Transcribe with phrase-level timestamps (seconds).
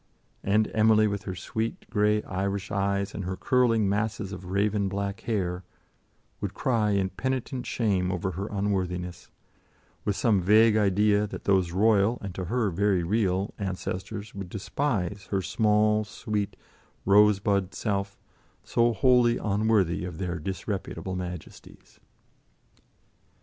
[0.43, 5.19] And Emily, with her sweet grey Irish eyes and her curling masses of raven black
[5.21, 5.63] hair,
[6.39, 9.29] would cry in penitent shame over her unworthiness,
[10.03, 15.27] with some vague idea that those royal, and to her very real, ancestors would despise
[15.29, 16.55] her small, sweet,
[17.05, 18.17] rosebud self,
[18.63, 21.99] so wholly unworthy of their disreputable majesties.